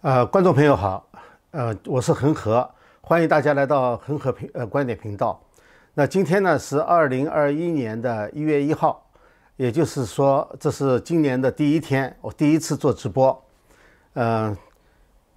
[0.00, 1.04] 呃，观众朋友好，
[1.50, 5.42] 呃，我是恒河，欢迎大家来到恒河频呃观点频道。
[5.92, 9.04] 那今天呢是二零二一年的一月一号，
[9.56, 13.44] 也就是说这是今年的第一天，我第一次做直播。
[14.12, 14.56] 嗯，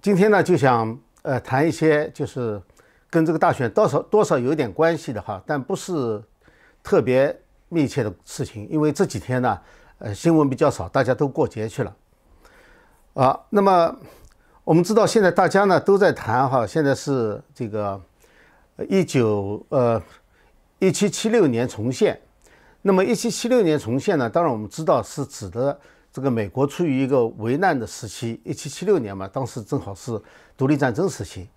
[0.00, 2.62] 今天呢就想呃谈一些就是
[3.10, 6.22] 跟这个大选多少多少有点关系的哈，但不是
[6.84, 7.36] 特别
[7.68, 9.58] 密切的事情，因为这几天呢
[9.98, 11.96] 呃新闻比较少，大家都过节去了。
[13.14, 13.96] 啊，那么。
[14.64, 18.00] 我们知道，现在大家呢都在谈哈，现在是这个
[18.88, 20.00] 一九呃
[20.78, 22.20] 一七七六年重现。
[22.80, 25.76] 那么一七七六年重现呢，当然我们知道是指的
[26.12, 28.40] 这个美国处于一个危难的时期。
[28.44, 30.20] 一七七六年嘛，当时正好是
[30.56, 31.48] 独立战争时期。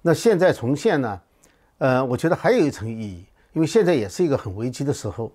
[0.00, 1.20] 那现在重现呢，
[1.76, 5.30] 呃，我觉得还有一层意义，因为现在也是一个很危机的时候。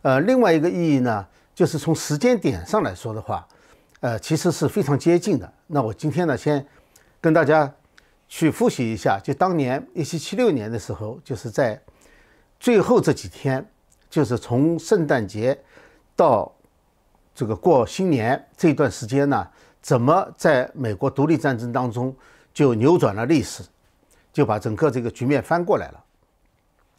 [0.00, 3.46] 呃，另外一个意义呢，就是从时间点上来说的话。
[4.04, 5.50] 呃，其实是非常接近的。
[5.66, 6.62] 那我今天呢，先
[7.22, 7.72] 跟大家
[8.28, 11.80] 去复习一下，就当年一七七六年的时候，就是在
[12.60, 13.66] 最后这几天，
[14.10, 15.58] 就是从圣诞节
[16.14, 16.52] 到
[17.34, 19.48] 这个过新年这段时间呢，
[19.80, 22.14] 怎么在美国独立战争当中
[22.52, 23.62] 就扭转了历史，
[24.34, 26.04] 就把整个这个局面翻过来了。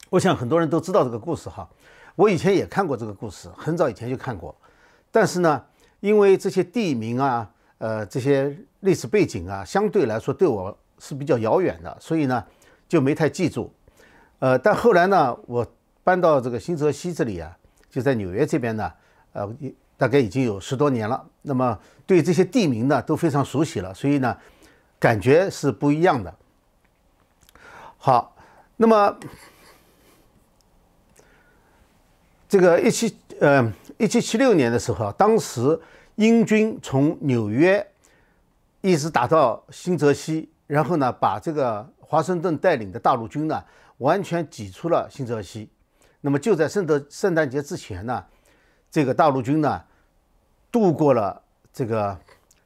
[0.09, 1.69] 我想很多人都知道这个故事哈，
[2.15, 4.55] 我以前也看过这个故事，很早以前就看过，
[5.11, 5.63] 但是呢。
[6.05, 12.45] 因为这些地名啊，呃，这些历史背景啊，相对来说对我是比较遥远的，所以呢
[12.87, 13.73] 就没太记住。
[14.37, 15.65] 呃，但后来呢，我
[16.03, 17.57] 搬到这个新泽西这里啊，
[17.89, 18.93] 就在纽约这边呢，
[19.33, 19.51] 呃，
[19.97, 21.25] 大概已经有十多年了。
[21.41, 24.37] 那么对这些地名呢都非常熟悉了，所以呢
[24.99, 26.31] 感觉是不一样的。
[27.97, 28.35] 好，
[28.77, 29.17] 那么
[32.47, 35.81] 这个一七呃一七七六年的时候，当时。
[36.15, 37.85] 英军从纽约
[38.81, 43.63] 一直打到新泽西，然后呢，把这个华盛顿带领的大陆军呢，
[43.97, 45.69] 完全挤出了新泽西。
[46.21, 48.23] 那么就在圣德圣诞节之前呢，
[48.89, 49.83] 这个大陆军呢，
[50.71, 51.41] 渡过了
[51.73, 52.17] 这个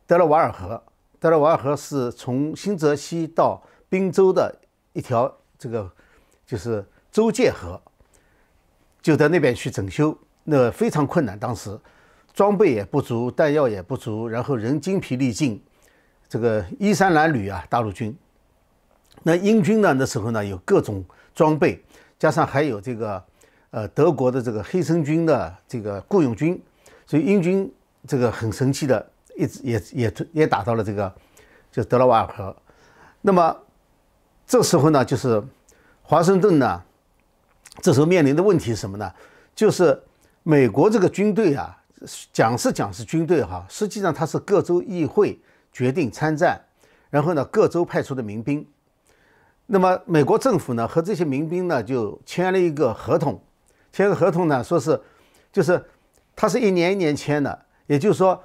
[0.05, 0.81] 德拉瓦尔河。
[1.19, 4.55] 德拉瓦尔河是从新泽西到宾州的
[4.93, 5.91] 一条这个
[6.45, 7.81] 就是州界河，
[9.01, 11.77] 就在那边去整修，那非常困难，当时。
[12.39, 15.61] 装备也不足，弹药也不足，然后人精疲力尽，
[16.29, 18.15] 这个衣衫褴褛啊，大陆军。
[19.23, 19.93] 那英军呢？
[19.93, 21.03] 那时候呢有各种
[21.35, 21.83] 装备，
[22.17, 23.21] 加上还有这个
[23.71, 26.57] 呃德国的这个黑森军的这个雇佣军，
[27.05, 27.69] 所以英军
[28.07, 31.13] 这个很神奇的，一直也也也打到了这个
[31.69, 32.55] 就德拉瓦尔河。
[33.21, 33.53] 那么
[34.47, 35.43] 这时候呢，就是
[36.01, 36.81] 华盛顿呢，
[37.81, 39.11] 这时候面临的问题是什么呢？
[39.53, 40.01] 就是
[40.43, 41.75] 美国这个军队啊。
[42.31, 45.39] 讲是讲是军队哈，实际上它是各州议会
[45.71, 46.59] 决定参战，
[47.09, 48.65] 然后呢各州派出的民兵。
[49.65, 53.41] 那么美国政府呢和这些民兵呢就签了一个合同，
[53.91, 54.99] 签个合同呢说是
[55.51, 55.83] 就是
[56.35, 58.41] 它是一年一年签的，也就是说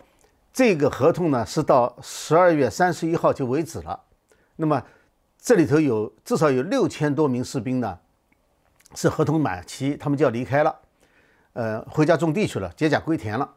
[0.53, 4.01] 这个合同呢是到十二月三十一号就为止了。
[4.57, 4.83] 那么
[5.41, 7.99] 这里头有至少有六千多名士兵呢
[8.95, 10.81] 是合同满期，他们就要离开了。
[11.55, 13.49] 呃，回家种地去了，解甲归田了，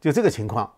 [0.00, 0.74] 就这个情况。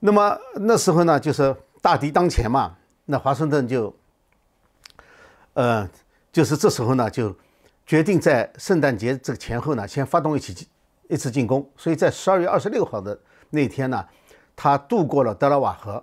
[0.00, 2.74] 那么那时候呢，就是大敌当前嘛，
[3.04, 3.94] 那华盛顿就，
[5.52, 5.86] 呃，
[6.32, 7.36] 就是这时候呢，就
[7.84, 10.66] 决定在圣诞节这个前后呢，先发动一起
[11.08, 11.70] 一次进攻。
[11.76, 14.06] 所以在十二月二十六号的那天呢，
[14.56, 16.02] 他渡过了德拉瓦河，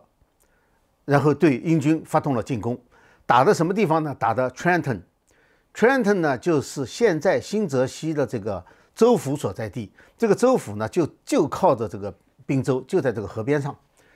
[1.05, 2.79] 然后对英军发动了进攻。
[3.25, 4.15] 打的什么地方呢？
[4.19, 8.63] 打的 Trenton，Trenton 呢，就是现在新泽西的这个。
[8.95, 12.13] 州府所在地，这个州府呢，就就靠着这个
[12.45, 13.75] 滨州，就在这个河边上，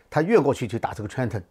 [0.09, 1.41] 他越过去就打这个 Trenton，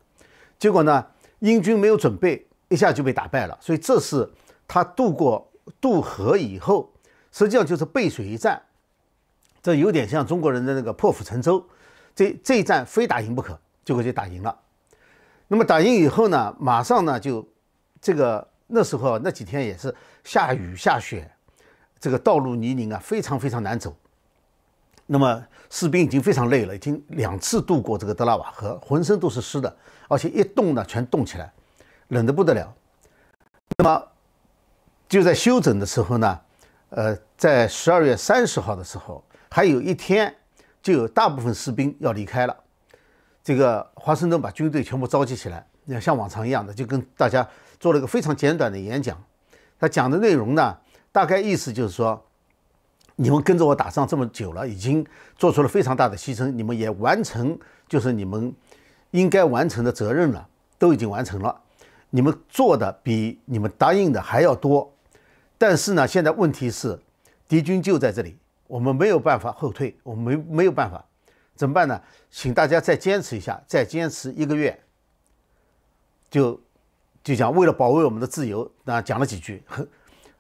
[0.59, 1.05] 结果呢，
[1.41, 3.59] 英军没有准备，一下就被打败了。
[3.61, 4.31] 所以这是
[4.69, 6.93] 他渡过渡河以后，
[7.33, 8.63] 实际上就是背水一战，
[9.63, 11.67] 这有点像中国人的那个破釜沉舟，
[12.15, 14.57] 这这一战非打赢不可，结果就打赢了。
[15.49, 17.47] 那么打赢以后呢，马上呢就
[18.01, 21.31] 这个那时候那几天也是下雨下雪。
[22.01, 23.95] 这个道路泥泞啊，非常非常难走。
[25.07, 29.77] 那么士兵已经非常累了，已经两次渡过这个德拉瓦河，浑身都是湿的，
[30.09, 31.53] 而且一动呢全冻起来，
[32.09, 32.75] 冷得不得了。
[33.77, 34.03] 那么
[35.09, 36.41] 就在休整的时候呢，
[36.89, 40.35] 呃，在十二月三十号的时候，还有一天，
[40.83, 42.57] 就有大部分士兵要离开了。
[43.43, 45.67] 这个华盛顿把军队全部召集起来，
[46.01, 47.47] 像往常一样的，就跟大家
[47.79, 49.23] 做了一个非常简短的演讲。
[49.79, 50.79] 他讲的内容呢？
[51.15, 52.21] 大概意思就是说，
[53.15, 55.07] 你们跟着我打仗这么久了，已经
[55.39, 57.57] 做出了非常大的牺牲，你们也完成
[57.89, 58.53] 就是你们
[59.13, 61.57] 应该完成的责任了，都已经完成了，
[62.11, 64.93] 你们做的比你们答应的还要多。
[65.57, 66.99] 但是呢，现在问题是
[67.47, 71.05] 敌军就在这里，我们没有办法后退，我们没没有办法，
[71.55, 72.03] 怎么办呢？
[72.29, 74.77] 请大家再坚持一下，再坚持一个月。
[76.29, 76.61] 就
[77.23, 79.63] 就讲为了保卫我们的自由，那讲了几句，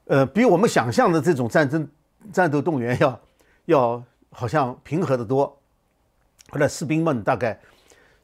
[0.06, 1.88] 呃，比我们想象的这种战争
[2.32, 3.20] 战斗动员要
[3.66, 5.46] 要好像平和的多。
[6.50, 7.58] 后来士兵们大概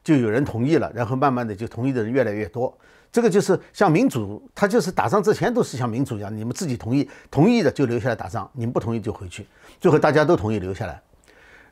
[0.03, 2.75] 就有人同意了，然后慢慢的就同意的人越来越多。
[3.11, 9.45] 这个就是像民主，他就是打仗之前都是像民主一样，你们自己同意，同意的就留下来打仗，你们不同意就回去。
[9.81, 11.01] 最后大家都同意留下来，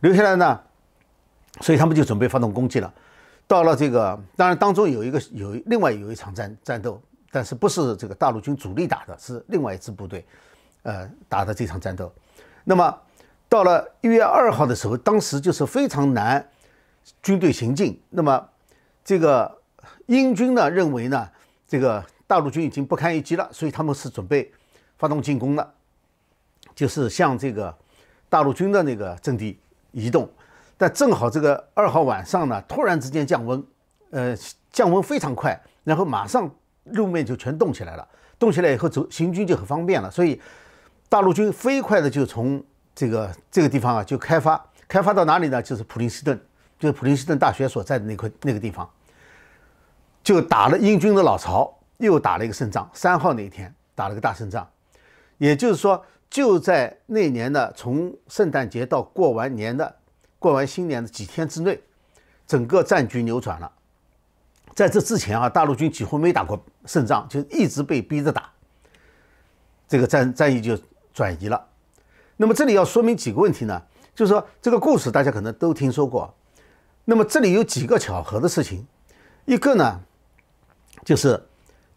[0.02, 0.60] 留下来呢，
[1.62, 2.94] 所以他们就准备发动攻击了。
[3.48, 7.02] 到了这个，当然当中有一个有另外有一场战战斗，
[7.32, 10.26] 但是不是这个大陆军主力打的，是另外一支部队，
[10.84, 12.12] 呃打的这场战斗。
[12.64, 13.02] 那么
[13.48, 16.50] 到了一月二号的时候，当时就是非常难
[17.22, 18.02] 军队行进。
[18.10, 18.50] 那么
[19.04, 19.58] 这个。
[20.08, 21.30] 英军呢认为呢，
[21.68, 24.52] 这个大陆军已经不堪一击了，所以他们是准备
[24.98, 25.74] 发动进攻的，
[26.74, 27.72] 就是向这个
[28.28, 29.60] 大陆军的那个阵地
[29.92, 30.28] 移动。
[30.80, 33.64] 但正好这个二号晚上呢，突然之间降温，
[34.10, 34.36] 呃，
[34.72, 36.50] 降温非常快，然后马上
[36.86, 38.08] 路面就全冻起来了。
[38.38, 40.42] 冻起来以后走行军就很方便了，所以
[41.10, 42.64] 大陆军飞快的就从
[42.96, 45.62] 这个这个地方啊就开发，开发到哪里呢？
[45.62, 46.40] 就是普林斯顿，
[46.80, 48.90] 就是普林斯顿大学所在的那块那个地方。
[50.24, 52.90] 就打了英军的老巢，又打了一个胜仗。
[52.94, 54.66] 三号那一天打了个大胜仗，
[55.38, 59.94] 也就是说，就在那年的从圣诞节到过完年的
[60.38, 61.82] 过完新年的几天之内，
[62.46, 63.72] 整个战局扭转了。
[64.80, 68.50] 在这之前啊，大陆军几乎没打过胜仗，就一直被逼着打，
[69.90, 70.80] 这个战战役就
[71.14, 71.62] 转移了。
[72.38, 73.82] 那么这里要说明几个问题呢？
[74.16, 76.34] 就是说这个故事大家可能都听说过。
[77.04, 78.88] 那么这里有几个巧合的事情，
[79.44, 80.00] 一个呢。
[81.04, 81.38] 就是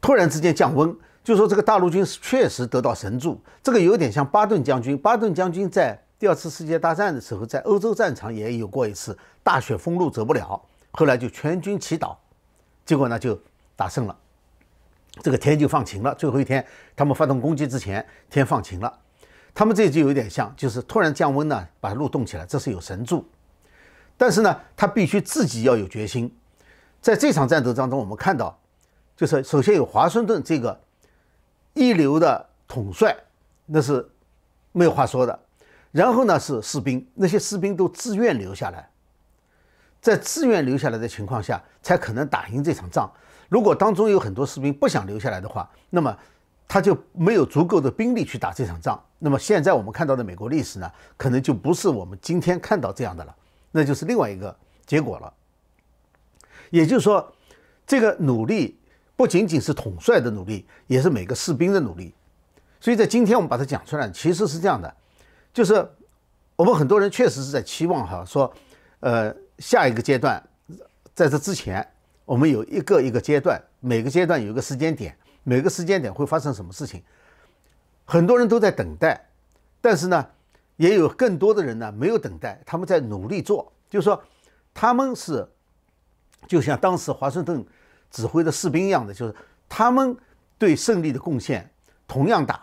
[0.00, 0.92] 突然之间降温，
[1.22, 4.98] 就说这个大陆军是确实得到神助，这个有点像巴顿将军。
[4.98, 12.16] 巴顿将军在第二次世界大战的时候，在欧洲战场也有过一次大雪封路走不了，后来就全军祈祷，
[12.84, 13.38] 结果呢就
[13.76, 14.16] 打胜了，
[15.22, 16.14] 这个天就放晴了。
[16.14, 16.64] 最后一天
[16.96, 18.98] 他们发动攻击之前，天放晴了。
[19.54, 23.28] 他们这就有点像，就是突然降温呢，把路冻起来，这是有神助。
[24.16, 26.34] 但是呢，他必须自己要有决心。
[27.00, 28.58] 在这场战斗当中，我们看到。
[29.14, 30.80] 就是首先有华盛顿这个
[31.74, 33.14] 一流的统帅，
[33.66, 34.10] 那是
[34.72, 35.38] 没有话说的。
[35.92, 38.88] 然后呢是士兵，那些士兵都自愿留下来，
[40.02, 43.10] 在自愿留下来的情况下，才可能打赢这场仗。
[43.48, 46.14] 如果当中有很多士兵不想留下来的话，那么
[46.68, 49.02] 他就没有足够的兵力去打这场仗。
[49.18, 53.34] 那么现在我们看到的美国历史呢，可能就不是我们今天看到这样的了，
[53.70, 54.54] 那就是另外一个
[54.84, 55.32] 结果了。
[56.68, 57.32] 也就是说，
[57.86, 58.78] 这个努力。
[59.14, 62.12] 不仅仅是统帅的努力，也是每个士兵的努力。
[62.80, 64.92] 所以在今天我们把它讲出来，其实是这样的，
[65.52, 65.86] 就是
[66.56, 68.52] 我们很多人确实是在期望哈，说，
[68.98, 70.42] 呃，下一个阶段，
[71.14, 71.86] 在这之前，
[72.24, 77.00] 我们有一个一个阶段，每个阶段有一个时间点，每个时间点会发生什么事情，
[78.04, 79.24] 很多人都在等待，
[79.80, 80.26] 但是呢，
[80.76, 84.20] 也有更多的人呢没有等待，他们在努力做，就是说，
[84.74, 85.48] 他们是
[86.48, 87.64] 就像当时华盛顿。
[88.14, 89.34] 指挥的士兵一样的，就是
[89.70, 90.14] 他们
[90.58, 91.66] 对胜利的贡献
[92.06, 92.60] 同样大，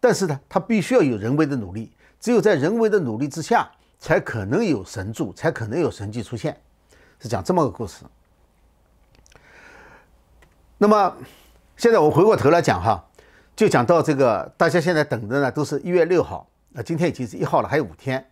[0.00, 3.70] 但是呢，他必须要有人为的努力，只有在人为的努力之下，
[4.02, 6.60] 才可能有神助，才可能有神迹出现，
[7.20, 8.04] 是讲这么个故事。
[10.76, 11.16] 那么
[11.76, 13.08] 现在我回过头来讲哈，
[13.54, 18.28] 就讲到这个，大家现在等的呢，都是一月六号，那今天已经是一号了，还有五天，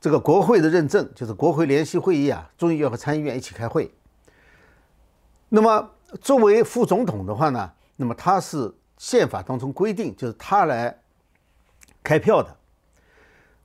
[0.00, 3.92] 这个国会的认证，就是国会联席会议啊，众议院和参议院一起开会。
[5.48, 10.96] 那么作为副总统的话呢，那么他是宪法当中规定，就是他来
[12.04, 12.56] 开票的。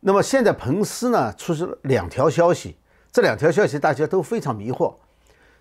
[0.01, 2.77] 那么现在彭斯呢出了两条消息，
[3.11, 4.95] 这两条消息大家都非常迷惑。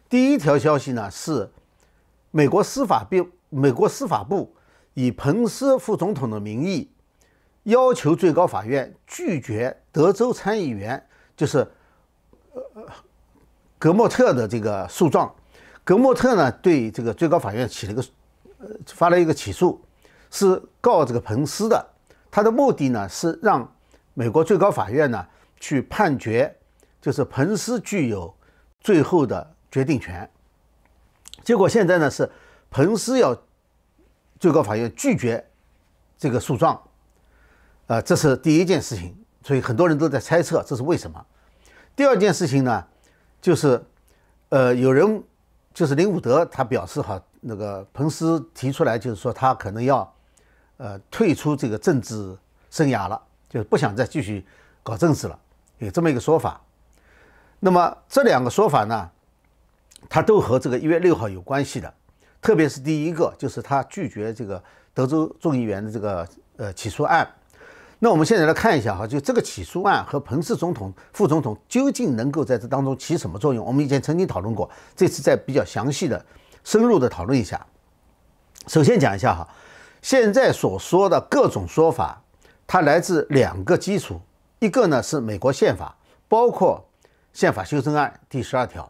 [0.09, 1.51] 第一条消息呢是
[2.31, 4.55] 美国司法部美国司法部
[4.95, 6.91] 以彭斯副总统的名义
[7.65, 11.05] 要求最高法院拒绝德州参议员
[11.37, 11.59] 就是
[12.53, 12.87] 呃
[13.79, 15.35] 格莫特的这个诉状。
[15.85, 18.03] 格莫特呢对这个最高法院起了个，
[18.59, 19.81] 呃，发了一个起诉，
[20.31, 21.87] 是告这个彭斯的。
[22.31, 23.75] 他的目的呢是让
[24.19, 25.25] 美国最高法院呢
[25.61, 26.53] 去判决，
[27.01, 28.35] 就是彭斯具有
[28.81, 30.29] 最后的决定权。
[31.45, 32.29] 结果现在呢是
[32.69, 33.41] 彭斯要
[34.41, 35.49] 最高法院拒绝
[36.19, 36.83] 这个诉状，
[37.87, 39.17] 呃，这是第一件事情。
[39.45, 41.25] 所以很多人都在猜测这是为什么。
[41.95, 42.85] 第二件事情呢，
[43.41, 43.81] 就是
[44.49, 45.23] 呃有人。
[45.75, 50.13] 就是林伍德他表示哈，那个彭斯提出来就是说他可能要，
[50.77, 52.37] 呃，退出这个政治
[52.69, 54.45] 生涯了，就是不想再继续
[54.83, 55.39] 搞政治了，
[55.79, 56.61] 有这么一个说法。
[57.61, 59.11] 那么这两个说法呢，
[60.09, 61.93] 它都和这个一月六号有关系的，
[62.41, 64.63] 特别是第一个，就是他拒绝这个
[64.95, 67.29] 德州众议员的这个呃起诉案。
[67.99, 73.67] 那我们现在来看一下哈，就这个起诉案和彭斯总统、副总统究竟能够在这当中起什么作用？
[73.67, 76.25] 我们以前曾经讨论过，这次再比较详细的、
[76.63, 77.67] 深入的讨论一下。
[78.69, 79.49] 首先讲一下哈，
[80.01, 82.23] 现在所说的各种说法，
[82.69, 84.21] 它来自两个基础，
[84.61, 85.97] 一个呢是美国宪法，
[86.29, 86.89] 包括
[87.33, 88.85] 宪法修正案第十二条；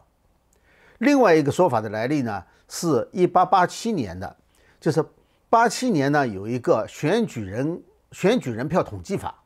[0.99, 4.35] 另外一个说法的来历呢，是一八八七年的，
[4.79, 5.03] 就是
[5.49, 7.81] 八七年呢有一个选举人。
[8.11, 9.43] 选举人票统计法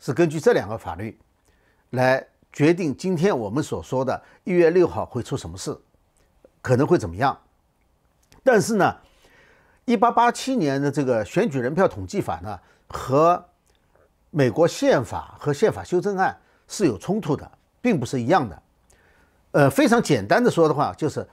[0.00, 1.18] 是根据这两个法律
[1.90, 5.76] 来决定今天我们所说的一月六号会出什么事，
[6.62, 7.38] 可能会怎么样。
[8.42, 8.96] 但是呢，
[9.84, 12.58] 一八八七年的这个选举人票统计法呢，
[12.88, 13.47] 和
[14.30, 18.62] 美国宪法和宪法修正案是有冲突的，并不是一样的。
[19.52, 21.26] 呃，非常简单的说的话，就是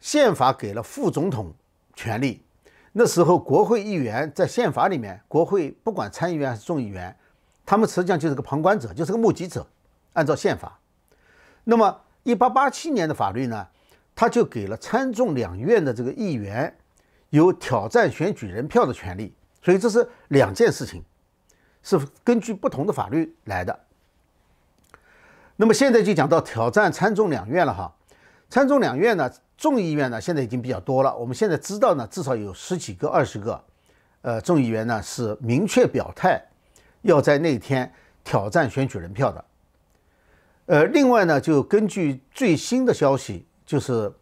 [0.00, 1.52] 宪法给了副总统
[1.94, 2.44] 权利。
[2.92, 7.16] 那时候，国会议员在宪法里面，国会不管参议员还是众议员，
[7.64, 9.66] 他们实际上就是个旁观者，就是个目击者。
[10.12, 10.78] 按照宪法，
[11.64, 13.66] 那么一八八七年的法律呢，
[14.14, 16.72] 他就给了参众两院的这个议员
[17.30, 19.34] 有挑战选举人票的权利。
[19.60, 21.02] 所以这是两件事情，
[21.84, 23.78] 是根据不同的法律来的。
[25.54, 27.94] 那么现在就讲到挑战参众两院了哈，
[28.50, 29.30] 参众两院呢。
[29.56, 31.16] 众议院呢，现在已经比较多了。
[31.16, 33.64] 我们现在知道呢，至少有十几个、二十个，
[34.22, 36.44] 呃，众议员呢是明确表态
[37.02, 37.90] 要在那天
[38.24, 39.44] 挑战选举人票的。
[40.66, 44.12] 呃，另外呢，就根据最新的消息，就是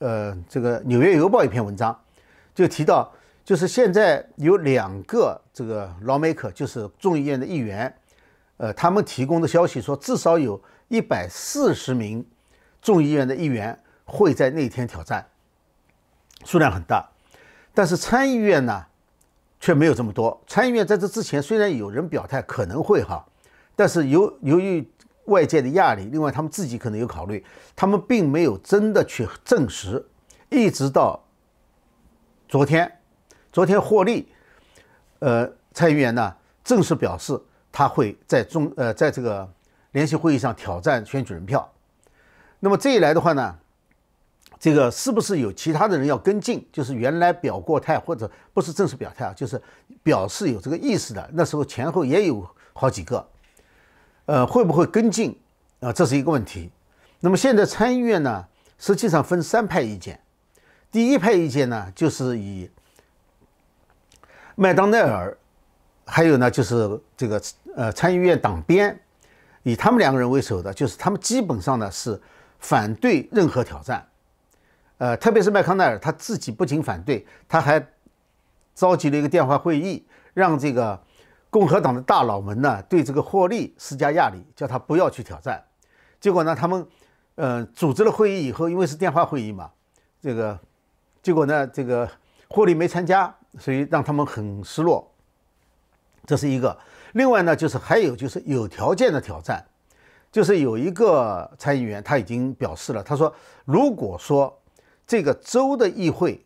[0.00, 1.98] 呃，这个《纽约邮报》一篇文章
[2.54, 3.10] 就提到，
[3.44, 7.94] 就是现在有两个这个 lawmaker，就是众议院的议员，
[8.56, 12.26] 呃，他们提供的消息说，至少有一百四十名
[12.80, 13.78] 众议院的议员。
[14.06, 15.26] 会在那天挑战，
[16.44, 17.08] 数量很大，
[17.72, 18.84] 但是参议院呢，
[19.58, 20.38] 却没有这么多。
[20.46, 23.24] 参议院在这之前虽然有人表态可能会哈，
[23.74, 24.86] 但是由由于
[25.24, 27.42] 外界的压力，另外他们自己可能有考虑，
[27.74, 30.06] 他们并没有真的去证实。
[30.50, 31.24] 一直到
[32.46, 33.00] 昨天，
[33.54, 34.26] 昨天获利，
[35.20, 36.34] 呃，参议员呢
[36.64, 39.48] 正式表示他会在中呃在这个
[39.92, 41.72] 联席会议上挑战选举人票。
[42.58, 43.56] 那么这一来的话呢？
[44.58, 46.66] 这个是不是有其他的人要跟进？
[46.72, 49.60] 就是原来表过态或者不是正式表态啊，就是
[50.02, 51.30] 表示有这个意思的。
[51.34, 53.24] 那时候前后也有好几个，
[54.26, 55.38] 呃，会不会跟进
[55.78, 55.92] 啊？
[55.92, 56.72] 这是一个问题。
[57.20, 58.44] 那么现在参议院呢，
[58.78, 60.18] 实际上分三派意见。
[60.90, 62.68] 第一派意见呢，就是以
[64.56, 65.36] 麦当奈尔，
[66.06, 67.40] 还有呢就是这个
[67.74, 68.98] 呃参议院党鞭，
[69.62, 72.20] 以他们两个人为首的，就是他们基本上呢是
[72.58, 74.06] 反对任何挑战。
[74.98, 77.84] 呃，特别是麦康奈尔他自己不仅反对，他还
[78.74, 80.98] 召集了一个电话会议，让这个
[81.50, 85.62] 共和党的大佬们呢对这个霍利施加压力，叫他不要去挑战。
[86.20, 86.86] 结果呢，他们
[87.34, 89.68] 呃组织了会议以后，因为是电话会议嘛，
[90.22, 90.58] 这个
[91.22, 92.08] 结果呢，这个
[92.48, 95.10] 霍利没参加，所以让他们很失落。
[96.26, 96.76] 这是一个。
[97.12, 99.64] 另外呢，就是还有就是有条件的挑战，
[100.32, 103.34] 就是有一个参议员他已经表示了，他说
[103.64, 104.58] 如果说。
[105.06, 106.42] 这个州的议会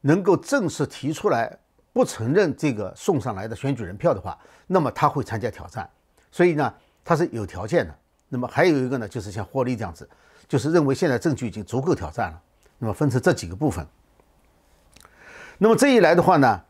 [0.00, 1.56] 能够正式提出来
[1.92, 4.36] 不承认这个送上来的选举人票的话，
[4.66, 5.88] 那么他会参加挑战。
[6.32, 6.74] 所以呢，
[7.04, 7.94] 他是有条件的。
[8.28, 10.10] 那么还有一个呢，就是像霍利这样子，
[10.48, 12.42] 就是认为现在证据已经足够挑战了。
[12.78, 13.86] 那么分成这几个部分。
[15.62, 16.60] 那么这一来的话呢，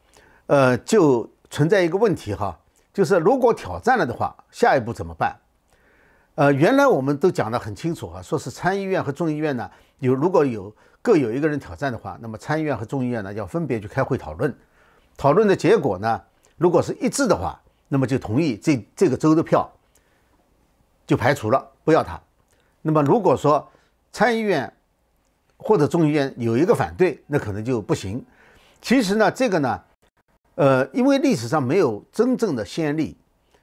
[0.46, 2.58] 呃，就存在一个问题哈，
[2.92, 5.36] 就是如果挑战了的话，下一步怎么办？
[6.34, 9.70] 呃，原来我们都讲得很清楚啊，说是参议院和众议院呢，
[10.00, 10.74] 有如果有。
[11.02, 14.54] 各有一个人挑战的话，那么参议院和众议院呢要分别去开会讨论，
[15.16, 16.20] 讨论的结果呢，
[16.58, 19.72] 如果是一致的话，那么就同意这这个州的票
[21.06, 22.20] 就排除了，不要它。
[22.82, 23.66] 那么如果说
[24.12, 24.70] 参议院
[25.56, 28.22] 或者众议院有一个反对，那可能就不行。
[28.80, 29.80] 其实呢，这个呢，
[30.54, 33.16] 呃，因为历史上没有真正的先例，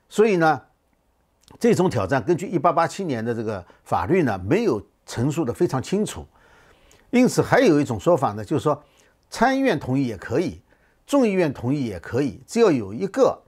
[0.08, 0.62] 所以呢，
[1.60, 6.26] 这种挑战根据一八八七年的这个法律呢，没有陈述的非常清楚。
[7.10, 8.82] 因此，还有一种说法呢，就是说，
[9.30, 10.62] 参议院同意也可以，
[11.06, 13.42] 众议院同意也可以，只要有一个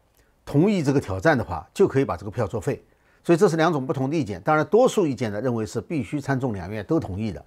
[0.44, 2.84] 同意这个挑战的话，就可以把这个票作废。
[3.24, 4.42] 所以这是两种不同的意见。
[4.42, 7.46] 当然，多数意见呢认为是必须参众两院都同意的。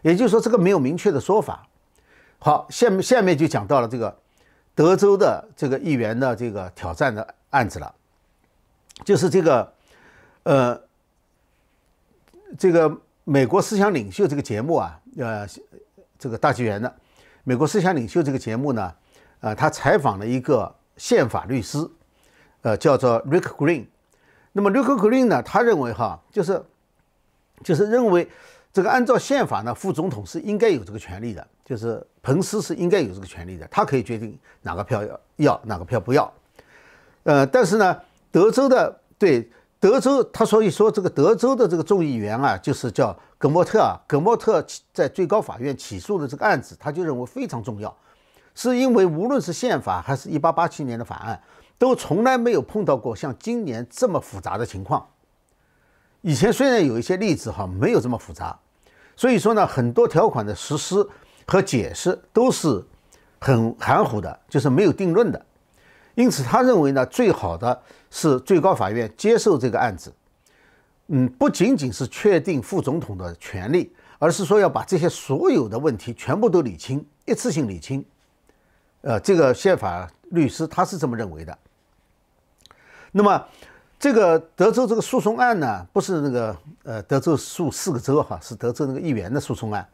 [0.00, 1.67] 也就是说这个没有明确的说法。
[2.40, 4.16] 好，下面下面就讲到了这个
[4.74, 7.92] 德州的这个议员的这个挑战的案子了，
[9.04, 9.72] 就是这个
[10.44, 10.80] 呃
[12.56, 15.46] 这个美国思想领袖这个节目啊，呃
[16.16, 16.94] 这个大纪元的
[17.42, 18.94] 美国思想领袖这个节目呢，
[19.40, 21.78] 呃他采访了一个宪法律师，
[22.62, 23.86] 呃叫做 Rick Green。
[24.52, 26.64] 那么 Rick Green 呢，他认为哈，就是
[27.64, 28.28] 就是认为
[28.78, 31.44] 这个按照宪法呢，副总统是应该有这个权利的。
[31.64, 35.02] 就是彭斯是应该有这个权利的，他可以决定哪个票
[35.34, 36.32] 要，哪个票不要。
[37.24, 47.92] 呃，但是呢，德州的对德州，他所以说这个德州的这个众议员啊，就是叫葛莫特啊，葛莫特在最高法院起诉的这个案子，他就认为非常重要，
[48.54, 51.42] 是因为无论是宪法还是一八八七年的法案，
[51.76, 55.04] 都从来没有碰到过像今年这么复杂的情况。
[56.22, 58.58] 以前虽然有一些例子哈，没有这么复杂，
[59.18, 61.04] 所以说呢，很多条款的实施。
[61.50, 62.84] 和解释都是
[63.38, 65.46] 很含糊的，就是没有定论的。
[66.14, 70.12] 因此，他认为呢，最好的是最高法院接受这个案子。
[71.06, 78.04] 嗯，不仅仅是确定副总统的权利，而是说要把这些所有的问题全部都理清，一次性理清。
[79.00, 81.58] 呃，这个宪法律师他是这么认为的。
[83.10, 83.42] 那么，
[83.98, 89.86] 这个德州这个诉讼案呢，不是那个呃德州诉四个州哈，是德州那个议员的诉讼案。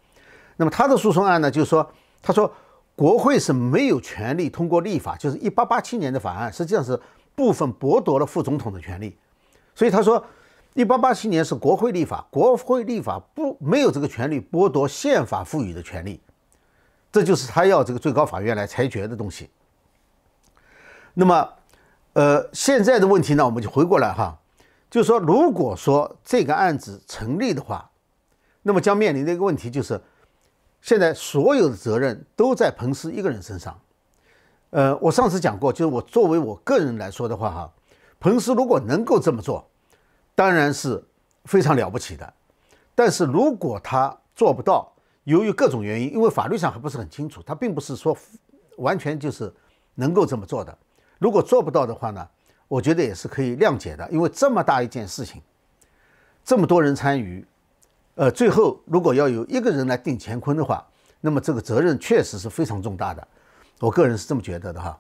[0.57, 1.89] 那么他的诉讼案呢，就是说，
[2.23, 2.53] 他说
[2.95, 7.01] 国会是没有权利通过立法，就是一八八七年的法案，实际上是
[7.35, 9.17] 部分剥夺了副总统的权利。
[9.75, 10.23] 所以他说，
[10.75, 16.21] 一八八七年是国会立法，国会立法不没有这个权利剥夺宪法赋予的权利，
[17.11, 19.49] 这就是他要这个最高法院来裁决的东西。
[21.15, 21.49] 那么，
[22.15, 24.41] 呃，现在的问题呢，我们就回过来哈，
[24.91, 27.91] 就是说，如果说这个案子成立的话，
[28.63, 30.01] 那么将面临的一个问题就是。
[30.81, 33.81] 现在所有的责任都在彭斯一个人身上。
[34.69, 37.73] 呃，我上次讲过，就是我作为我个人来说的话，哈，
[38.21, 39.67] 彭斯如果能够这么做，
[40.35, 41.03] 当然是
[41.47, 42.35] 非常了不起的。
[42.95, 48.15] 但是如果他做不到，由于各种原因，因为法律上还不是很清楚，他并不是说
[48.77, 49.51] 完全就是
[49.95, 50.77] 能够这么做的。
[51.19, 52.29] 如果做不到的话呢，
[52.69, 55.41] 我觉得也是可以谅解的，因为这么大一件事情，
[56.45, 57.45] 这么多人参与。
[58.17, 60.87] 呃，最后如果要有一个人来定乾坤的话，
[61.21, 63.27] 那么这个责任确实是非常重大的，
[63.81, 64.97] 我个人是这么觉得的哈。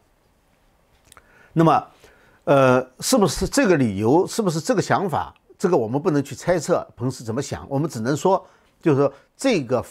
[1.52, 1.86] 那么，
[2.44, 4.26] 呃，是不是这个理由？
[4.26, 5.32] 是不是这个想法？
[5.56, 8.44] 这个我们不能去猜测彭斯怎么想，我们只能说，
[8.82, 9.84] 就是说这个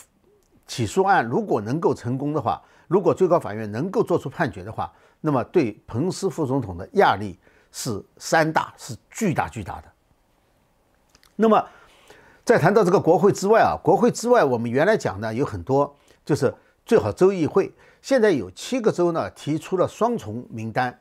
[0.67, 4.91] 起诉案如果能够成功的话，如果最高法院能够做出判决的话，
[5.25, 7.39] 那么对彭斯副总统的压力
[7.71, 9.91] 是山大，是巨大巨大的。
[11.37, 11.65] 那么。
[12.45, 16.53] 在谈到这个国会之外啊，国会之外，我们原来讲呢有很多，就是
[16.85, 17.73] 最好州议会。
[18.01, 20.99] 现在有七个州呢提出了双重名单，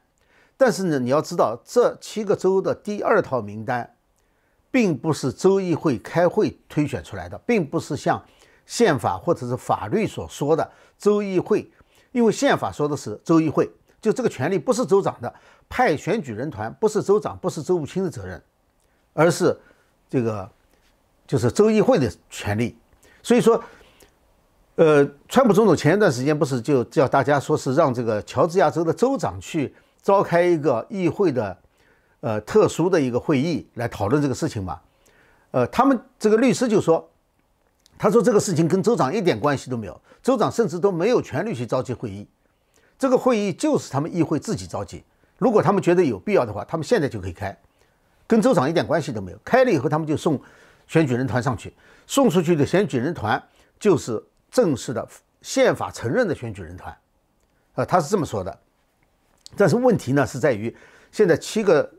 [0.57, 3.97] 但是呢，你要知道这七个州的第二套名单，
[4.71, 8.25] 并不是州议会开会推选出来的，并不是像
[8.65, 11.69] 宪法或者是法律所说的州议会，
[12.13, 13.69] 因为宪法说的是州议会，
[14.03, 15.35] 就这个权利不是州长的，
[15.71, 18.43] 派选举人团不是州长，不是州务卿的责任，
[19.15, 19.59] 而是
[20.11, 20.47] 这个。
[21.25, 22.77] 就是州议会的权利，
[23.23, 23.63] 所以说，
[24.75, 31.57] 呃，川普总统前一段时间不是就叫大家说是让这个乔治亚州的州长去召开一个议会的，
[32.21, 34.79] 呃，特殊的一个会议来讨论这个事情嘛？
[35.53, 37.09] 呃，他们这个律师就说，
[37.97, 42.29] 他说这个事情跟州长一点关系都没有，州长甚至都没有权利去召集会议，
[43.03, 45.03] 这个会议就是他们议会自己召集，
[45.37, 47.53] 如果他们觉得有必要的话，他们现在就可以开，
[48.29, 50.41] 跟州长一点关系都没有，开了以后他们就送。
[50.87, 51.75] 选举人团上去，
[52.07, 53.43] 送出去的选举人团
[53.81, 55.09] 就是正式的
[55.41, 56.97] 宪法承认的选举人团，
[57.75, 58.57] 啊，他是这么说的。
[59.57, 60.77] 但是问题呢是在于，
[61.11, 61.91] 现在七个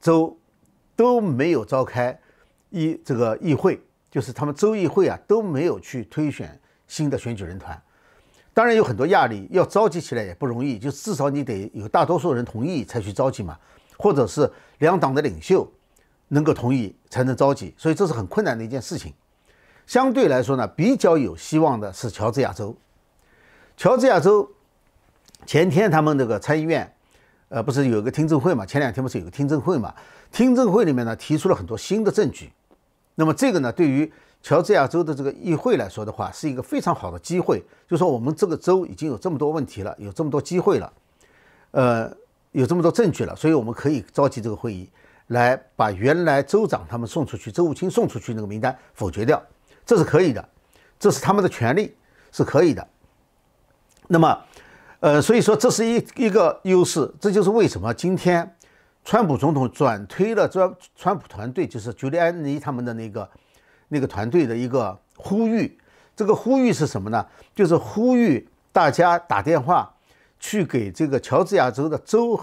[0.00, 0.36] 州
[0.96, 2.18] 都没有召开
[2.70, 7.80] 议这个议会，就是他们州议会啊都没有去推选新的选举人团。
[8.58, 13.56] 当然有很多压力，要召集起来也不容易，就至少你得有大多数人同意才去召集嘛，
[13.96, 15.70] 或者是两党的领袖。
[16.30, 19.14] 能够同意才能召集，所以这是很困难的一件事情。
[19.86, 22.76] 相对来说呢，比较有希望的是乔治亚州。
[23.76, 24.50] 乔治亚州
[25.46, 26.92] 前天他们那个参议院，
[27.50, 28.66] 呃，不是有个听证会嘛？
[28.66, 29.94] 前两天不是有个听证会嘛？
[30.32, 32.50] 听证会里面呢，提出了很多新的证据。
[33.14, 37.64] 那么这个呢，对于乔治亚州的这个议会来说的话，是一个非常好的机会。
[37.88, 40.92] 就说我们这个州已经有这么多问题了，有这么多机会了，
[41.72, 42.10] 呃，
[42.52, 44.88] 有这么多证据了，所以我们可以召集这个会议。
[45.28, 49.42] 来把原来州长他们送出去、州务卿送出去那个名单否决掉，
[49.84, 50.48] 这是可以的。
[50.98, 51.94] 这是他们的权利，
[52.32, 52.88] 是可以的。
[54.06, 54.38] 那么，
[55.00, 58.56] 呃，所以说这是一一个优势，这就是为什么今天
[59.04, 63.28] 川普总统转推了川川普团队，就是朱利安尼他们的那个
[63.88, 65.78] 那个团队的一个呼吁。
[66.14, 67.26] 这个呼吁是什么呢？
[67.54, 69.94] 就是呼吁大家打电话
[70.38, 72.40] 去给这个乔治亚州的州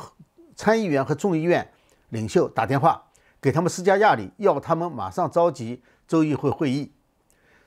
[0.56, 1.68] 参议员和众议院
[2.10, 3.02] 领袖打电话。
[3.42, 6.92] 给他们施加压力，要他们马上召集州议会会议，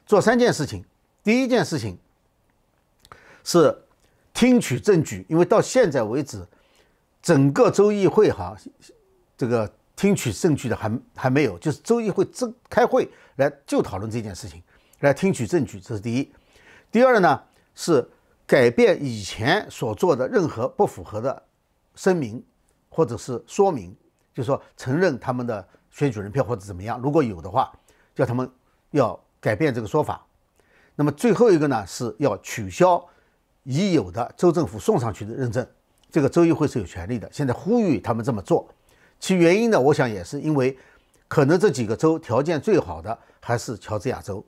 [0.05, 0.85] 做三件事情。
[1.23, 1.97] 第一件事情
[3.45, 3.85] 是
[4.35, 6.45] 听取证据，因为到现在为止，
[7.23, 8.57] 整个州议会哈，
[9.37, 14.63] 这个听取证据的还还没有，就是州议会正开会来就讨论这件事情，
[15.01, 16.33] 来听取证据，这是第一。
[16.93, 17.43] 第二呢
[17.75, 18.09] 是
[18.47, 21.43] 改变以前所做的任何不符合的
[21.97, 22.41] 声明
[22.89, 23.93] 或者是说明。
[24.33, 27.73] 就说承认他们的选举人票或者怎么样，如果有的话，
[28.15, 28.49] 叫他们
[28.93, 30.25] 要改变这个说法。
[30.95, 33.05] 那么最后一个呢，是要取消
[33.65, 35.67] 已有的州政府送上去的认证，
[36.09, 37.29] 这个州议会是有权利的。
[37.33, 38.73] 现在呼吁他们这么做，
[39.21, 40.77] 其原因呢，我想也是因为
[41.27, 44.45] 可能这几个州条件最好的还是乔治亚州。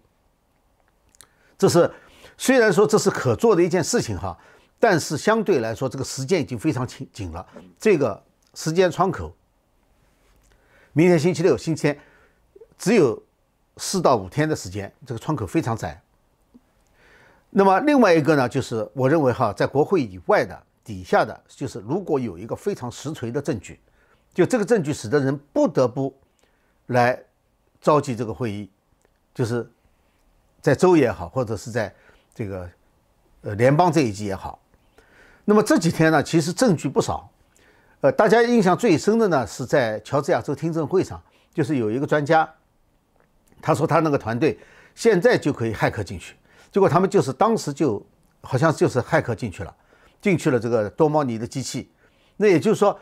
[1.58, 1.90] 这是
[2.38, 4.38] 虽然说这是可做的一件事情哈，
[4.78, 7.46] 但是相对来说这个时间已经非常紧紧了，
[7.78, 8.22] 这个
[8.54, 9.34] 时间窗口。
[10.92, 12.00] 明天星期六，星期天
[12.78, 13.22] 只有
[13.76, 16.00] 四到五天的时间，这个窗口非常窄。
[17.50, 23.78] 那么另外一个呢，就是我认为哈，在国会以外的底下的，就是如果有一个非常实锤的证据，
[24.32, 26.16] 就这个证据使得人不得不
[26.86, 27.20] 来
[27.80, 28.70] 召集这个会议，
[29.34, 29.68] 就是
[30.60, 31.92] 在州也好，或者是在
[32.34, 32.70] 这个
[33.42, 34.60] 呃联邦这一级也好。
[35.44, 37.28] 那么这几天呢，其实证据不少。
[38.02, 42.48] 呃，大家印象最深的呢，是在乔治亚州听证会上，就是有一个专家，
[43.60, 44.58] 他说他那个团队
[44.94, 46.34] 现在就可以骇客进去，
[46.70, 48.02] 结果他们就是当时就
[48.40, 49.76] 好像就是骇客进去了，
[50.20, 51.90] 进去了这个多猫尼的机器，
[52.38, 52.98] 那也就是说，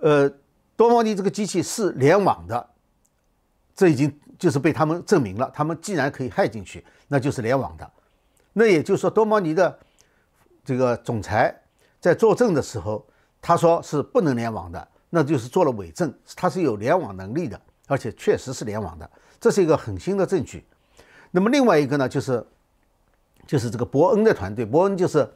[0.00, 0.28] 呃，
[0.76, 2.68] 多摩尼这个机器是联网的，
[3.74, 7.90] 这已经就是被他们证明了，他们既然可以害进去，那就是联网的，
[8.52, 9.78] 那也就是说多摩尼的
[10.64, 11.54] 这个总裁
[12.00, 13.06] 在作证的时候。
[13.42, 19.10] 他说是不能联网的，那就是做了伪证，他是有联网能力的，而且确实是联网的，
[19.40, 20.62] 这是一个很新的证据。
[21.30, 22.46] 那么另外一个呢，就是
[23.46, 25.26] 就是这个伯恩的团队，伯恩就是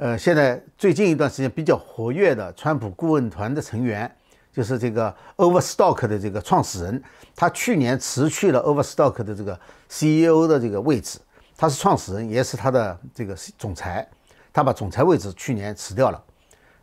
[0.00, 4.10] 呃现在最近一段时间比较活跃的川普顾问团的成员，
[4.50, 7.02] 就是这个 Overstock 的这个创始人，
[7.36, 9.60] 他去年辞去了 Overstock 的这个
[9.90, 11.18] CEO 的这个位置，
[11.54, 14.08] 他是创始人，也是他的这个总裁，
[14.54, 16.24] 他把总裁位置去年辞掉了，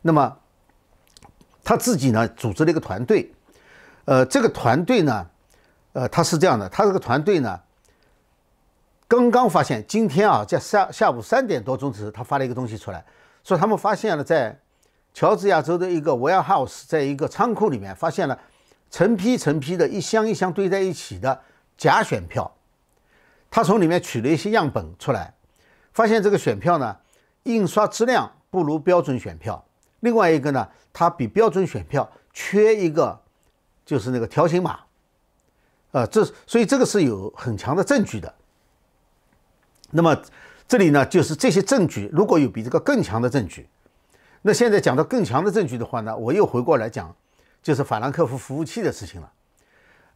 [0.04, 0.38] 那么。
[1.64, 3.30] 他自己呢组织了一个团队，
[4.06, 5.28] 呃，这个团队呢，
[5.92, 7.60] 呃，他是这样的，他这个团队呢，
[9.08, 13.04] 刚刚发现今天啊，在下下午三点多钟时，他发了一个东西出来，
[13.42, 14.60] 说他们发现了在
[15.14, 18.38] 乔治亚州的一个 warehouse，在一个仓库里面发现了
[18.92, 21.42] 成批成批的一箱一箱堆在一起的
[21.78, 22.52] 假选票，
[23.50, 25.34] 他从里面取了一些样本出来，
[25.94, 26.98] 发现这个选票呢，
[27.44, 29.64] 印刷质量不如标准选票。
[30.02, 33.18] 另外一个呢，它比标准选票缺一个，
[33.86, 34.82] 就是那个条形码，
[35.92, 38.34] 呃，这所以这个是有很强的证据的。
[39.92, 40.16] 那么
[40.68, 43.68] 这里呢，就是这些证据如果有比这个更强的证据，
[44.42, 47.16] 那现在讲到更强的证据的话呢，我又回过来讲，
[47.64, 49.32] 就是法兰克福服务器的事情了。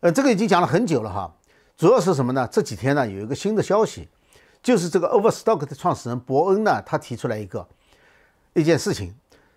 [0.02, 1.34] 呃，这个已经讲了很久了哈，
[1.78, 2.48] 主要是什么呢？
[2.52, 4.10] 这几天呢有一个新的消息，
[4.62, 7.68] 就是这个 Overstock 的创始人伯恩呢，他提出来一个
[8.54, 9.14] 一件事情。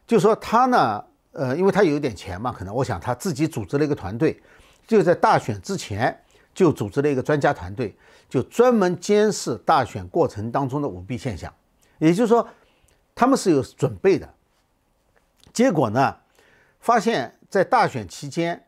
[0.07, 4.41] 就说他呢，呃，因为他有点钱嘛，可能我想他自己组织了一个团队，
[4.87, 6.17] 就在大选之前
[6.55, 7.95] 就组织了一个专家团队，
[8.29, 11.53] 就专门监视大选过程当中的舞弊现象。
[11.99, 12.47] 也就是说，
[13.15, 14.33] 他们是有准备的。
[15.53, 16.17] 结果呢，
[16.81, 18.65] 发现在大选期间，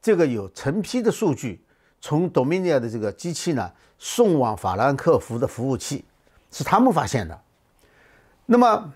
[0.00, 1.64] 这个有成批的数据
[2.00, 6.04] 从 Dominion 的这个机器呢送往法兰克福的服务器，
[6.50, 7.38] 是他们发现的。
[8.46, 8.92] 那么。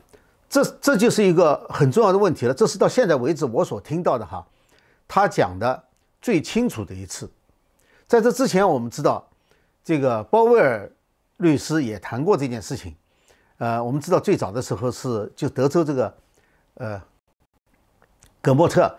[0.52, 2.52] 这这就是一个很重要的问题了。
[2.52, 4.44] 这是到现在为止我所听到的哈，
[5.06, 5.84] 他讲的
[6.20, 7.30] 最清楚的一次。
[8.10, 9.24] 在这之前，我们知道
[9.84, 10.90] 这个鲍威尔
[11.36, 12.92] 律师也谈过这件事情。
[13.58, 16.12] 呃，我们知道最早的时候是就德州这个
[16.74, 17.00] 呃
[18.42, 18.92] 葛莫特，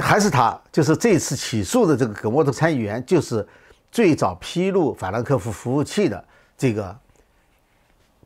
[0.00, 3.44] 还是他，就是这次起诉的这个葛莫特参议员，就是
[3.90, 6.24] 最早披露法兰克福服务器的
[6.56, 6.96] 这个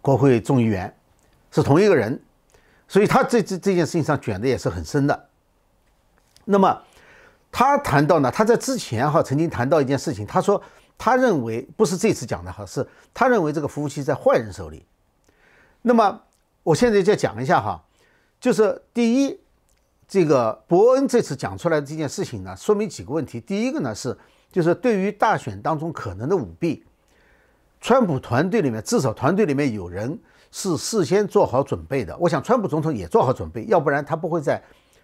[0.02, 0.94] 国会众议员，
[1.50, 2.22] 是同一个人。
[2.86, 5.28] 所以他这这这件事情上卷的也是很深的。
[6.44, 6.82] 那么
[7.56, 10.60] 他谈到呢，他在之前哈曾经谈到一件事情，他说
[10.98, 14.84] 他认为不是这次讲的哈，是他认为这个服务器在坏人手里。
[15.82, 16.20] 那么
[16.64, 17.80] 我现在就讲一下哈，
[18.40, 19.38] 就是第一，
[20.08, 23.40] 这个伯恩这次讲出来的这件事情呢，说明几个问题。
[23.40, 24.18] 第一个呢是，
[24.50, 26.82] 就是对于大选当中可能的舞弊，
[27.80, 30.18] 川普团队里面至少团队里面有人
[30.50, 32.16] 是事先做好准备的。
[32.18, 34.60] 我想川普总统也做好准备，要不然他不会在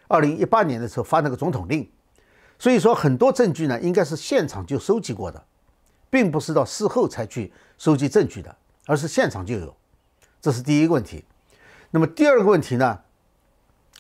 [0.09, 1.89] 二零一八年的时候发那个总统令。
[2.61, 5.44] 所以说很多证据呢，应该是现场就收集过的。
[6.12, 8.53] 并不是到事后才去收集证据的，
[8.87, 9.73] 而是现场就有，
[10.42, 11.25] 这是第一个问题。
[11.92, 12.99] 那么第二个问题呢，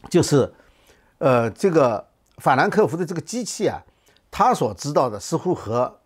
[0.08, 0.52] 就是，
[1.18, 2.04] 呃，这个
[2.38, 3.80] 法兰克福的这个机器啊，
[4.28, 6.00] 他所知道的似乎和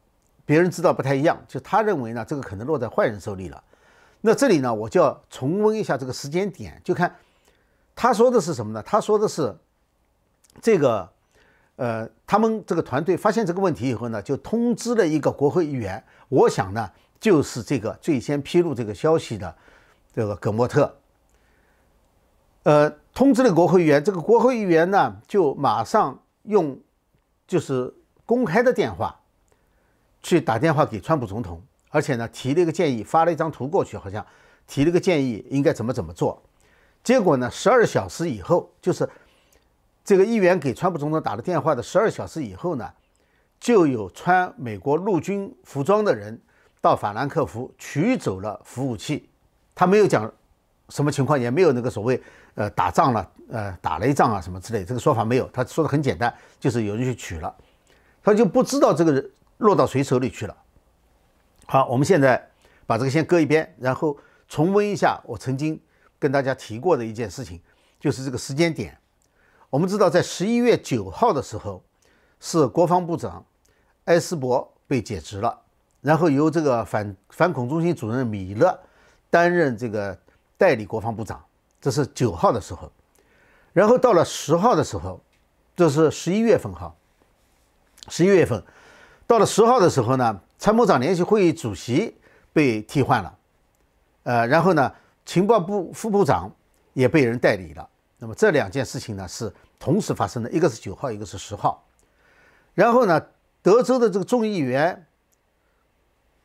[0.44, 3.64] 别人知道不太一样，就他认为呢，这个可能落在坏人手里了。
[4.20, 7.16] 那这里呢，我就要重温一下这个时间点，就看
[7.96, 8.82] 他说的是什么呢？
[8.82, 9.56] 他说的是
[10.60, 11.10] 这个。
[11.76, 16.02] 呃，他们这个团队发现这个问题以后呢，就通知了一个国会议员。
[16.28, 19.52] 我想呢，就是这个最先披露这个消息的
[20.14, 20.96] 这个葛莫特。
[22.62, 26.78] 呃，通知了国会议员，这个国会议员呢，就马上用
[27.46, 27.92] 就是
[28.24, 29.18] 公开的电话
[30.22, 31.60] 去打电话给川普总统，
[31.90, 34.24] 而且呢，提了一个建议，发了一张图过去，好像
[34.68, 36.40] 提了个建议应该怎么怎么做。
[37.02, 39.10] 结果呢，十二小时以后，就是。
[40.04, 42.92] 这个议员给川普总统打了电话的十二小时以后呢，
[43.58, 46.38] 就有穿美国陆军服装的人
[46.82, 49.26] 到法兰克福取走了服务器。
[49.74, 50.30] 他没有讲
[50.90, 52.22] 什么情况，也没有那个所谓
[52.54, 55.48] 呃打仗了，呃打了一仗啊什么之类，这个说法没有。
[55.54, 57.56] 他说的很简单，就是有人去取了，
[58.22, 60.54] 他就不知道这个人落到谁手里去了。
[61.64, 62.46] 好，我们现在
[62.86, 64.14] 把这个先搁一边，然后
[64.50, 65.80] 重温一下我曾经
[66.18, 67.58] 跟大家提过的一件事情，
[67.98, 68.94] 就是这个时间点。
[69.74, 71.82] 我们知道，在十一月九号的时候，
[72.38, 73.44] 是国防部长
[74.04, 75.62] 埃斯珀被解职了，
[76.00, 78.78] 然后由这个反反恐中心主任米勒
[79.30, 80.16] 担任这个
[80.56, 81.44] 代理国防部长，
[81.80, 82.88] 这是九号的时候。
[83.72, 85.20] 然后到了十号的时候，
[85.74, 86.94] 这是十一月份哈，
[88.06, 88.62] 十一月份
[89.26, 92.16] 到了十号的时候呢，参谋长联席会议主席
[92.52, 93.38] 被替换了，
[94.22, 94.92] 呃，然后呢，
[95.26, 96.48] 情报部副部长
[96.92, 97.88] 也被人代理了。
[98.16, 99.52] 那么这两件事情呢是
[99.84, 101.84] 同时发生的，一个是九号，一个是十号。
[102.72, 103.20] 然后呢，
[103.60, 105.06] 德州的这个众议员，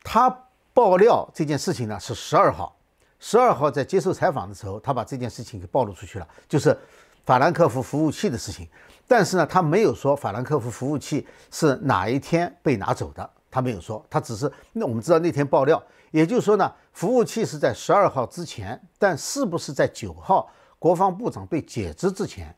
[0.02, 0.28] 他
[0.74, 2.76] 爆料这件事情呢是十二号，
[3.18, 6.76] 十二号在接受采访的时候，他把这件事情给暴露出去了，就是
[7.24, 8.68] 法兰克福服务器的事情。
[9.08, 20.46] 但是呢，他没有说法兰克福服务器是哪一天被拿走的，他没有说，他只是那我们知道那天爆料，也就是说呢，服务器是在十二号之前，但是不是在九号？
[20.78, 22.54] 国防部长被解职之前，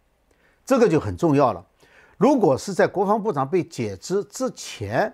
[0.64, 1.64] 这个就很重要了。
[2.16, 5.12] 如果是在国防部长被解职之前，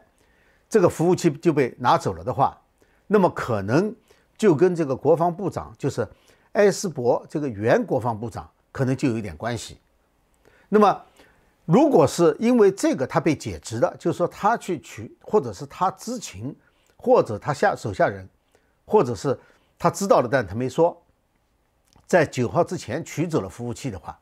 [0.69, 2.57] 这个服务器就被拿走了的话，
[3.07, 3.95] 那么可能
[4.37, 6.07] 就跟这个国防部长，就是
[6.53, 9.79] 埃斯伯这个原国防部长，可能就有一点关系。
[10.69, 11.03] 那么，
[11.65, 16.55] 如果是因为这个他被解职的，就是说他去取，或者是他知情，
[16.97, 18.29] 或者他下手下人，
[18.85, 19.39] 或者是
[19.79, 21.01] 他知道了，但他没说。
[22.07, 24.19] 在九号之前取走了服务器的话，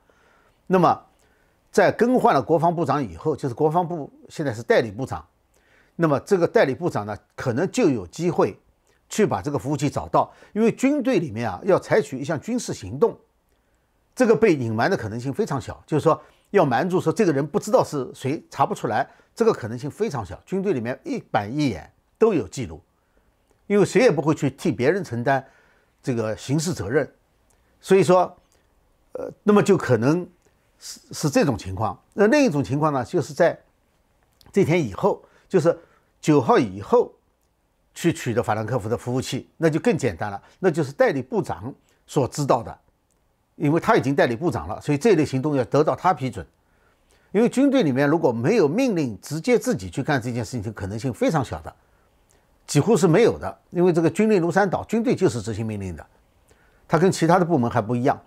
[0.66, 1.05] 那么
[1.76, 5.22] 在更换了国防部长以后，就是国防部现在是代理部长，
[5.94, 8.58] 那么这个代理部长呢，可能就有机会
[9.10, 13.14] 去把这个服务器找到，因为军队里面啊要采取一项军事行动，
[14.14, 20.40] 这个被隐瞒的可能性非常小，就是说要瞒住说这个人不知道是谁，查不出来，这个可能性非常小。
[20.46, 22.80] 军队里面一板一眼都有记录，
[23.66, 25.44] 因为谁也不会去替别人承担
[26.02, 27.06] 这个刑事责任。
[27.82, 28.34] 所以说，
[29.12, 30.26] 呃，那么就可能
[30.78, 31.98] 是是这种情况。
[32.14, 33.58] 那另一种情况呢，就是在
[34.52, 35.78] 这天以后，就是
[36.20, 37.12] 九号以后
[37.94, 40.42] 去取得法兰克福的服务器，那就更简单了。
[40.58, 41.72] 那就是代理部长
[42.06, 42.78] 所知道的，
[43.56, 46.46] 因为他已经代理部长了，所以这类行动要得到他批准。
[47.32, 51.74] 因为军队里面如果没有命令直接自己去干这件事情可能性非常小的，
[52.66, 53.58] 几乎是没有的。
[53.70, 56.06] 因为这个军令如山倒，军队就是执行命令的。
[56.88, 58.18] 它跟其他的部门还不一样，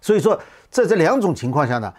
[0.00, 1.92] 所以说在这两种情况下呢，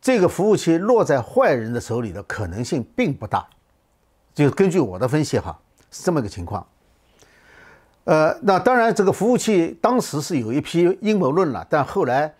[0.00, 3.46] 这个服务器落在坏人的手里的可能性并不大。
[4.34, 5.58] 就根据我的分析哈，
[5.90, 6.66] 是这么一个情况。
[8.04, 12.34] 呃，那当然这个服务器当时是有一批阴谋论了，但后来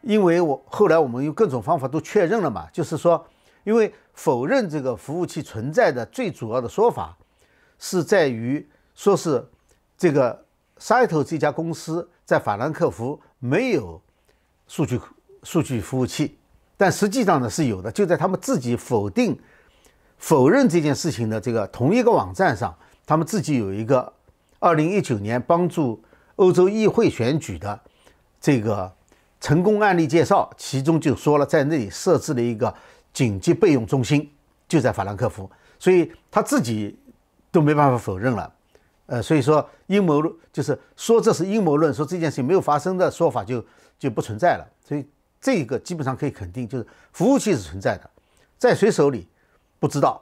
[0.00, 3.26] 因为我后来我们用各种方法都确认了嘛，就是说，
[3.64, 7.16] 因为否认这个服务器存在的最主要的说法
[7.78, 9.48] 是在于说是
[9.96, 10.44] 这个。
[10.78, 14.02] s i t o 这家公司在法兰克福没有
[14.72, 14.98] 数据
[15.42, 16.38] 数据服务器，
[16.78, 17.92] 但实际上呢是有的。
[17.92, 19.38] 就在他们自己否定
[20.16, 24.10] 否认这件事情的这个同一个网站上，他们自己有一个
[24.60, 26.02] 二零一九年帮助
[26.36, 27.78] 欧洲议会选举的
[28.40, 28.90] 这个
[29.42, 32.74] 成功案例介绍，其中就说了在那里设置了一个
[33.12, 34.32] 紧急备用中心，
[34.66, 36.98] 就在法兰克福，所以他自己
[37.50, 38.50] 都没办法否认了。
[39.04, 43.62] 呃，所以说阴谋论就是说这是阴谋论，说这件事情没有发生的说法就
[44.02, 44.68] 就不存在了。
[44.84, 45.06] 所以
[45.40, 48.10] 这个基本上可以肯定，就是服务器是存在的，
[48.58, 49.28] 在谁手里
[49.78, 50.20] 不知道。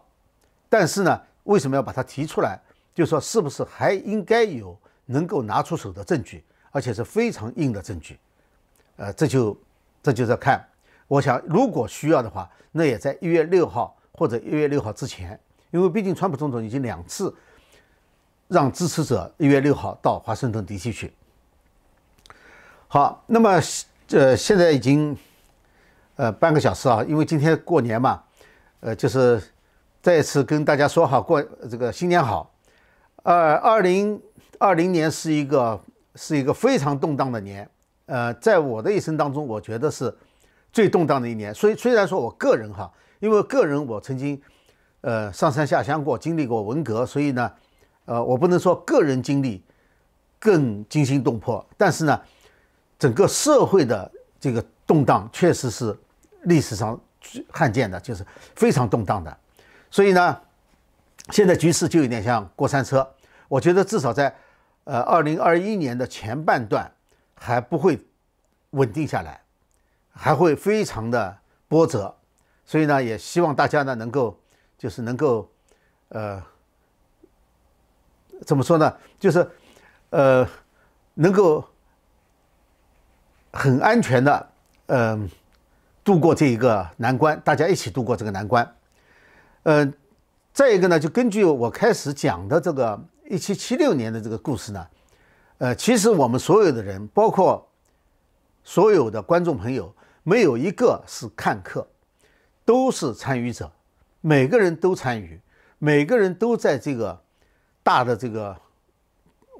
[0.68, 2.60] 但是呢，为什么要把它提出来？
[2.94, 8.18] 就说是不是还应该有能够拿出手的证据，而且是非常硬的证据？
[8.96, 9.56] 呃，这就
[10.02, 10.62] 这就在看。
[11.08, 15.40] 我想，如果需要的话，那也在一月六号或者一月六号之前，
[15.70, 17.34] 因为毕竟川普总统已经两次。
[18.52, 20.90] 让支持者一月六号到华盛顿 D.C.
[20.90, 21.12] 去。
[22.92, 23.60] 好，那么
[24.10, 25.16] 呃，现在已经
[26.16, 28.20] 呃半个小时啊，因为今天过年嘛，
[28.80, 29.40] 呃，就是
[30.02, 32.52] 再一次跟大家说好过这个新年好。
[33.22, 34.20] 呃，二零
[34.58, 35.80] 二零年是一个
[36.16, 37.70] 是一个非常动荡的年，
[38.06, 40.12] 呃，在我的一生当中，我觉得是
[40.72, 41.54] 最动荡的一年。
[41.54, 44.42] 所以虽然说我个人哈，因为个人我曾经
[45.02, 47.52] 呃上山下乡过，经历过文革，所以呢。
[48.06, 49.62] 呃，我不能说个人经历
[50.40, 52.20] 更惊心动魄，但是呢，
[53.00, 54.08] 整个社会的
[54.38, 55.98] 这个动荡确实是
[56.42, 57.00] 历史上
[57.50, 59.36] 罕见的，就是非常动荡的。
[59.90, 60.40] 所以呢，
[61.30, 63.12] 现在局势就有点像过山车。
[63.48, 64.32] 我觉得至少在
[64.84, 66.88] 呃二零二一年的前半段
[67.34, 67.98] 还不会
[68.70, 69.40] 稳定下来，
[70.12, 71.36] 还会非常的
[71.66, 72.14] 波折。
[72.64, 74.38] 所以呢，也希望大家呢能够
[74.78, 75.50] 就是能够
[76.10, 76.40] 呃。
[78.46, 78.96] 怎么说呢？
[79.18, 79.46] 就是，
[80.08, 80.48] 呃，
[81.12, 81.62] 能够
[83.52, 84.48] 很安全的，
[84.86, 85.28] 嗯，
[86.04, 88.74] 度过这一个难关，大家一起度过这个难关。
[89.64, 89.92] 嗯，
[90.52, 94.86] 再一个呢，就根据我开始讲的这个一七七六年的这个故事呢，
[95.58, 97.68] 呃，其实我们所有的人，包括
[98.64, 101.86] 所有的观众朋友，没有一个是看客，
[102.64, 103.70] 都是参与者，
[104.20, 105.40] 每个人都参与，
[105.78, 107.20] 每个人都在这个。
[107.82, 108.54] 大的这个，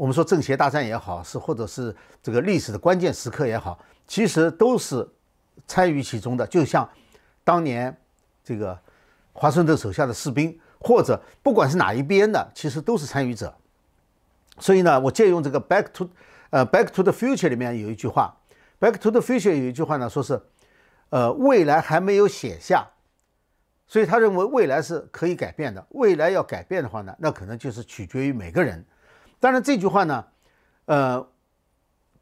[0.01, 5.07] 我们说政协大战也好，是或者是这个历史的关键时刻也好，其实都是
[5.67, 6.47] 参与其中的。
[6.47, 6.89] 就像
[7.45, 7.95] 当年
[8.43, 8.81] 这个
[9.35, 13.55] 华盛顿手下的士兵，或者不管是哪一边的，其实都是参与者。
[14.59, 16.05] 所以呢，我借用这个《Back to》
[16.49, 18.35] 呃，《Back to the Future》里面有一句话，
[18.83, 20.41] 《Back to the Future》有一句话呢，说是
[21.11, 22.89] 呃，未来还没有写下。
[23.87, 25.87] 所以他认为未来是可以改变的。
[25.91, 28.83] 未来要改变的话呢，那可能就是取决于每个人。
[29.41, 30.25] 当然，这句话呢，
[30.85, 31.27] 呃，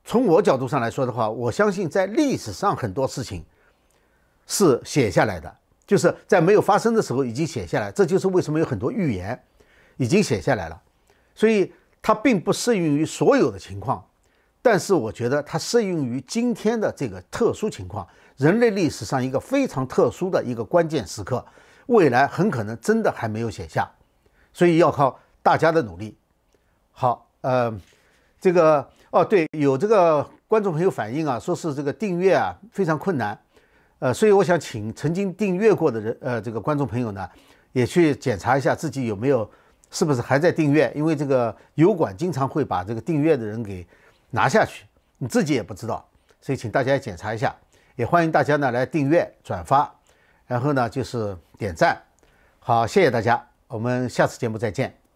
[0.04, 3.44] 从我角度上来说的话，我相信在历史上很多事情
[4.46, 5.54] 是写下来的，
[5.84, 7.90] 就是在没有发生的时候已经写下来。
[7.90, 9.38] 这就是为什么有很多预言
[9.96, 10.80] 已经写下来了。
[11.34, 14.04] 所以它并不适用于所有的情况，
[14.62, 18.06] 但是我觉得它适用于今天的这个特殊情况。
[18.36, 21.44] 人类历史上一个非常特殊的一个关键时刻，
[21.86, 23.90] 未来很可能真的还没有写下，
[24.52, 26.16] 所以要靠大家的努力。
[27.00, 27.72] 好，呃，
[28.40, 33.38] 这个哦，对，有这个观众朋友反映啊，说是这个订阅啊非常困难，
[34.00, 37.30] 呃，所以我想请曾经订阅过的人，呃，这个观众朋友呢，
[37.70, 39.48] 也去检查一下自己有没有
[39.92, 43.86] 是不是还在订阅，因为这个油管经常会把这个订阅的人给
[44.30, 44.84] 拿下去，
[45.18, 46.04] 你自己也不知道，
[46.40, 47.54] 所以请大家检查一下。
[47.94, 49.88] 也欢迎大家呢来订阅、转发，
[50.48, 51.96] 然后呢就是点赞。
[52.58, 55.07] 好，谢谢大家，我们下次节目再见。